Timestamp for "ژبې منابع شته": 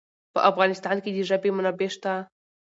1.29-2.13